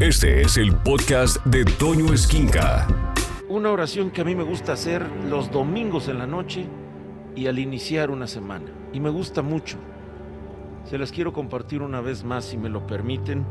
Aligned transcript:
Este 0.00 0.42
es 0.42 0.56
el 0.56 0.76
podcast 0.76 1.44
de 1.44 1.64
Toño 1.64 2.12
Esquinca. 2.12 2.86
Una 3.48 3.72
oración 3.72 4.12
que 4.12 4.20
a 4.20 4.24
mí 4.24 4.36
me 4.36 4.44
gusta 4.44 4.74
hacer 4.74 5.04
los 5.28 5.50
domingos 5.50 6.06
en 6.06 6.18
la 6.18 6.26
noche 6.28 6.66
y 7.34 7.48
al 7.48 7.58
iniciar 7.58 8.12
una 8.12 8.28
semana. 8.28 8.66
Y 8.92 9.00
me 9.00 9.10
gusta 9.10 9.42
mucho. 9.42 9.76
Se 10.84 10.98
las 10.98 11.10
quiero 11.10 11.32
compartir 11.32 11.82
una 11.82 12.00
vez 12.00 12.22
más 12.22 12.44
si 12.44 12.56
me 12.56 12.68
lo 12.68 12.86
permiten. 12.86 13.44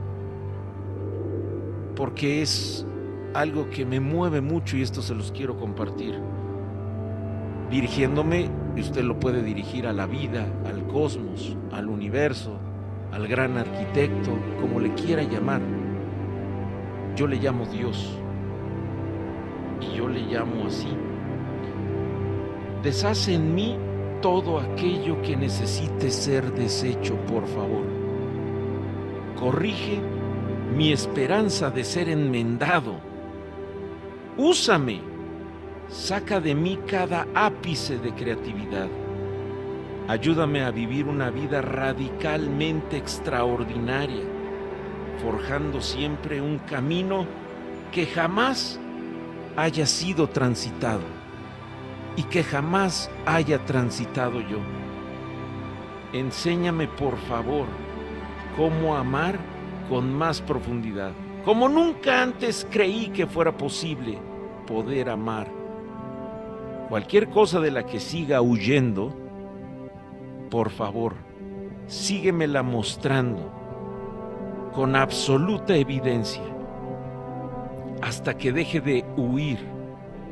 Porque 1.97 2.41
es 2.41 2.87
algo 3.33 3.69
que 3.69 3.85
me 3.85 3.99
mueve 3.99 4.39
mucho 4.39 4.77
y 4.77 4.83
esto 4.83 5.01
se 5.01 5.15
los 5.15 5.33
quiero 5.33 5.57
compartir. 5.57 6.17
Dirigiéndome, 7.69 8.49
y 8.73 8.79
usted 8.79 9.03
lo 9.03 9.19
puede 9.19 9.43
dirigir 9.43 9.85
a 9.85 9.91
la 9.91 10.05
vida, 10.05 10.47
al 10.65 10.87
cosmos, 10.87 11.57
al 11.73 11.89
universo, 11.89 12.57
al 13.11 13.27
gran 13.27 13.57
arquitecto, 13.57 14.31
como 14.61 14.79
le 14.79 14.93
quiera 14.93 15.23
llamar 15.23 15.59
yo 17.17 17.25
le 17.25 17.37
llamo 17.37 17.65
Dios. 17.65 18.15
Y 19.81 19.97
yo 19.97 20.07
le 20.07 20.21
llamo 20.21 20.67
así. 20.67 20.87
Deshace 22.83 23.33
en 23.33 23.55
mí 23.55 23.75
todo 24.21 24.59
aquello 24.59 25.19
que 25.23 25.35
necesite 25.35 26.11
ser 26.11 26.53
deshecho, 26.53 27.15
por 27.25 27.47
favor. 27.47 27.85
Corrige 29.35 29.99
mi 30.75 30.91
esperanza 30.91 31.71
de 31.71 31.83
ser 31.83 32.07
enmendado. 32.07 32.99
Úsame. 34.37 35.01
Saca 35.87 36.39
de 36.39 36.53
mí 36.53 36.77
cada 36.85 37.25
ápice 37.33 37.97
de 37.97 38.13
creatividad. 38.13 38.89
Ayúdame 40.07 40.61
a 40.61 40.69
vivir 40.69 41.07
una 41.07 41.31
vida 41.31 41.61
radicalmente 41.61 42.97
extraordinaria 42.97 44.36
forjando 45.21 45.81
siempre 45.81 46.41
un 46.41 46.59
camino 46.59 47.25
que 47.91 48.05
jamás 48.05 48.79
haya 49.55 49.85
sido 49.85 50.27
transitado 50.29 51.01
y 52.15 52.23
que 52.23 52.43
jamás 52.43 53.09
haya 53.25 53.63
transitado 53.65 54.41
yo. 54.41 54.59
Enséñame 56.13 56.87
por 56.87 57.17
favor 57.17 57.65
cómo 58.55 58.95
amar 58.95 59.37
con 59.89 60.13
más 60.13 60.41
profundidad, 60.41 61.11
como 61.45 61.69
nunca 61.69 62.21
antes 62.21 62.67
creí 62.69 63.09
que 63.09 63.27
fuera 63.27 63.55
posible 63.55 64.19
poder 64.65 65.09
amar. 65.09 65.47
Cualquier 66.89 67.29
cosa 67.29 67.59
de 67.59 67.71
la 67.71 67.85
que 67.85 67.99
siga 67.99 68.41
huyendo, 68.41 69.13
por 70.49 70.69
favor, 70.69 71.15
síguemela 71.87 72.63
mostrando 72.63 73.66
con 74.77 74.95
absoluta 74.95 75.75
evidencia 75.75 76.43
hasta 78.03 78.37
que 78.37 78.51
deje 78.51 78.79
de 78.79 79.03
huir 79.17 79.57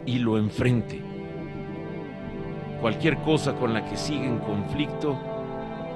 y 0.06 0.20
lo 0.20 0.38
enfrente. 0.38 1.02
Cualquier 2.80 3.18
cosa 3.22 3.56
con 3.56 3.74
la 3.74 3.84
que 3.86 3.98
siga 3.98 4.26
en 4.26 4.38
conflicto, 4.38 5.18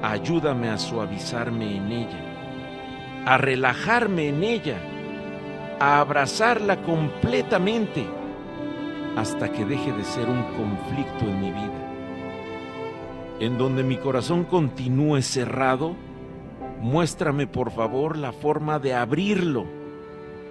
ayúdame 0.02 0.70
a 0.70 0.80
suavizarme 0.80 1.78
en 1.78 1.92
ella, 1.92 3.24
a 3.28 3.38
relajarme 3.38 4.30
en 4.30 4.44
ella, 4.44 4.82
a 5.80 6.00
abrazarla 6.00 6.82
completamente 6.82 8.04
hasta 9.16 9.52
que 9.52 9.64
deje 9.64 9.92
de 9.92 10.04
ser 10.04 10.28
un 10.28 10.42
conflicto 10.58 11.26
en 11.26 11.40
mi 11.40 11.52
vida. 11.52 11.92
En 13.42 13.60
donde 13.60 13.84
mi 13.84 13.98
corazón 13.98 14.44
continúe 14.44 15.22
cerrado, 15.22 16.09
Muéstrame 16.80 17.46
por 17.46 17.72
favor 17.72 18.18
la 18.18 18.32
forma 18.32 18.80
de 18.80 18.94
abrirlo 18.94 19.66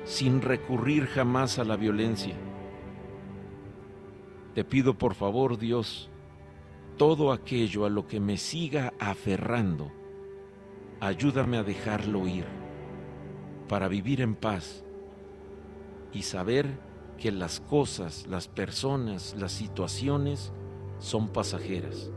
sin 0.04 0.40
recurrir 0.40 1.06
jamás 1.06 1.58
a 1.58 1.64
la 1.64 1.76
violencia. 1.76 2.34
Te 4.54 4.64
pido 4.64 4.98
por 4.98 5.14
favor, 5.14 5.58
Dios, 5.58 6.10
todo 6.96 7.32
aquello 7.32 7.86
a 7.86 7.90
lo 7.90 8.06
que 8.06 8.20
me 8.20 8.36
siga 8.36 8.92
aferrando, 8.98 9.90
ayúdame 11.00 11.58
a 11.58 11.62
dejarlo 11.62 12.26
ir, 12.26 12.44
para 13.68 13.88
vivir 13.88 14.20
en 14.20 14.34
paz 14.34 14.84
y 16.12 16.22
saber 16.22 16.66
que 17.18 17.30
las 17.32 17.60
cosas, 17.60 18.26
las 18.26 18.48
personas, 18.48 19.34
las 19.38 19.52
situaciones 19.52 20.52
son 20.98 21.28
pasajeras. 21.28 22.10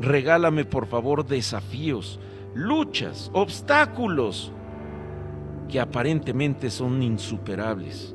Regálame 0.00 0.64
por 0.64 0.86
favor 0.86 1.26
desafíos, 1.26 2.18
luchas, 2.56 3.30
obstáculos 3.34 4.50
que 5.68 5.78
aparentemente 5.78 6.70
son 6.70 7.02
insuperables. 7.02 8.14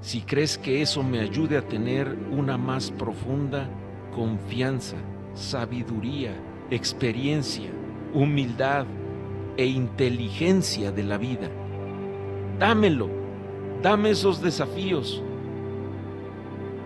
Si 0.00 0.20
crees 0.20 0.56
que 0.56 0.80
eso 0.80 1.02
me 1.02 1.18
ayude 1.18 1.58
a 1.58 1.66
tener 1.66 2.16
una 2.30 2.56
más 2.56 2.92
profunda 2.92 3.68
confianza, 4.14 4.96
sabiduría, 5.34 6.32
experiencia, 6.70 7.68
humildad 8.14 8.86
e 9.56 9.66
inteligencia 9.66 10.92
de 10.92 11.02
la 11.02 11.18
vida, 11.18 11.50
dámelo, 12.60 13.10
dame 13.82 14.10
esos 14.10 14.40
desafíos. 14.40 15.20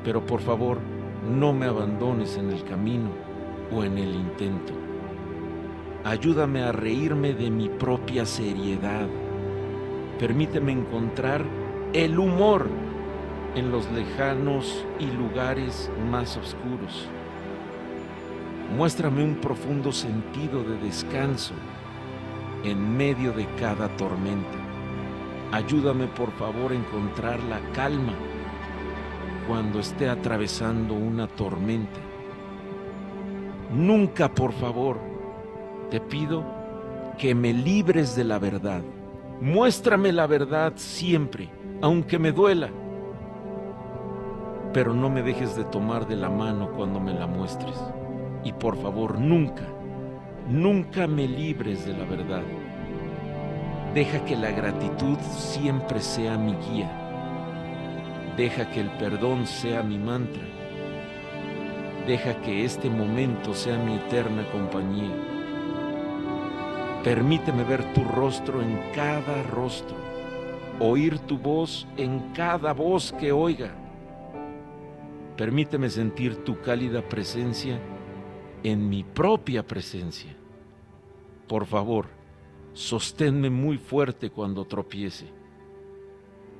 Pero 0.04 0.24
por 0.24 0.40
favor, 0.40 0.78
no 1.28 1.52
me 1.52 1.66
abandones 1.66 2.38
en 2.38 2.50
el 2.50 2.64
camino 2.64 3.10
o 3.70 3.84
en 3.84 3.98
el 3.98 4.14
intento. 4.14 4.81
Ayúdame 6.04 6.64
a 6.64 6.72
reírme 6.72 7.32
de 7.32 7.48
mi 7.48 7.68
propia 7.68 8.26
seriedad. 8.26 9.06
Permíteme 10.18 10.72
encontrar 10.72 11.44
el 11.92 12.18
humor 12.18 12.66
en 13.54 13.70
los 13.70 13.88
lejanos 13.92 14.84
y 14.98 15.06
lugares 15.06 15.92
más 16.10 16.36
oscuros. 16.36 17.08
Muéstrame 18.76 19.22
un 19.22 19.36
profundo 19.36 19.92
sentido 19.92 20.64
de 20.64 20.76
descanso 20.78 21.54
en 22.64 22.96
medio 22.96 23.32
de 23.32 23.46
cada 23.60 23.88
tormenta. 23.96 24.58
Ayúdame 25.52 26.08
por 26.08 26.32
favor 26.32 26.72
a 26.72 26.76
encontrar 26.76 27.40
la 27.44 27.60
calma 27.74 28.14
cuando 29.46 29.78
esté 29.78 30.08
atravesando 30.08 30.94
una 30.94 31.28
tormenta. 31.28 32.00
Nunca 33.72 34.28
por 34.28 34.52
favor 34.52 35.11
te 35.92 36.00
pido 36.00 36.42
que 37.18 37.34
me 37.34 37.52
libres 37.52 38.16
de 38.16 38.24
la 38.24 38.38
verdad. 38.38 38.80
Muéstrame 39.42 40.10
la 40.10 40.26
verdad 40.26 40.72
siempre, 40.76 41.50
aunque 41.82 42.18
me 42.18 42.32
duela. 42.32 42.70
Pero 44.72 44.94
no 44.94 45.10
me 45.10 45.22
dejes 45.22 45.54
de 45.54 45.64
tomar 45.64 46.08
de 46.08 46.16
la 46.16 46.30
mano 46.30 46.70
cuando 46.70 46.98
me 46.98 47.12
la 47.12 47.26
muestres. 47.26 47.78
Y 48.42 48.54
por 48.54 48.78
favor, 48.80 49.18
nunca, 49.18 49.64
nunca 50.48 51.06
me 51.06 51.28
libres 51.28 51.84
de 51.84 51.92
la 51.92 52.06
verdad. 52.06 52.42
Deja 53.92 54.24
que 54.24 54.34
la 54.34 54.50
gratitud 54.50 55.18
siempre 55.18 56.00
sea 56.00 56.38
mi 56.38 56.54
guía. 56.54 56.90
Deja 58.38 58.70
que 58.70 58.80
el 58.80 58.90
perdón 58.92 59.46
sea 59.46 59.82
mi 59.82 59.98
mantra. 59.98 60.44
Deja 62.06 62.40
que 62.40 62.64
este 62.64 62.88
momento 62.88 63.52
sea 63.52 63.76
mi 63.76 63.96
eterna 63.96 64.50
compañía. 64.50 65.31
Permíteme 67.04 67.64
ver 67.64 67.92
tu 67.94 68.04
rostro 68.04 68.62
en 68.62 68.78
cada 68.94 69.42
rostro, 69.42 69.96
oír 70.78 71.18
tu 71.18 71.36
voz 71.36 71.84
en 71.96 72.32
cada 72.32 72.72
voz 72.72 73.12
que 73.12 73.32
oiga. 73.32 73.74
Permíteme 75.36 75.90
sentir 75.90 76.44
tu 76.44 76.60
cálida 76.60 77.02
presencia 77.02 77.80
en 78.62 78.88
mi 78.88 79.02
propia 79.02 79.66
presencia. 79.66 80.36
Por 81.48 81.66
favor, 81.66 82.06
sosténme 82.72 83.50
muy 83.50 83.78
fuerte 83.78 84.30
cuando 84.30 84.64
tropiece. 84.64 85.26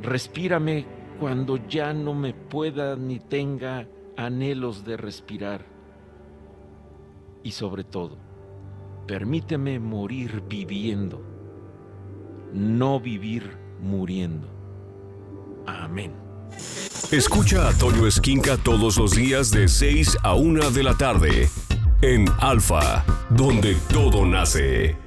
Respírame 0.01 0.87
cuando 1.21 1.57
ya 1.69 1.93
no 1.93 2.15
me 2.15 2.35
pueda 2.35 2.97
ni 2.97 3.21
tenga 3.21 3.87
anhelos 4.17 4.85
de 4.85 4.97
respirar. 4.97 5.65
Y 7.45 7.53
sobre 7.53 7.85
todo, 7.85 8.32
Permíteme 9.13 9.79
morir 9.79 10.43
viviendo, 10.49 11.23
no 12.55 12.99
vivir 12.99 13.59
muriendo. 13.79 14.49
Amén. 15.67 16.15
Escucha 17.11 17.69
a 17.69 17.75
Toño 17.75 18.07
Esquinca 18.07 18.57
todos 18.57 18.97
los 18.97 19.15
días 19.15 19.51
de 19.51 19.69
6 19.69 20.17
a 20.23 20.35
1 20.35 20.71
de 20.71 20.83
la 20.83 20.95
tarde 20.97 21.51
en 22.01 22.25
Alfa, 22.41 23.05
donde 23.29 23.77
todo 23.93 24.25
nace. 24.25 25.02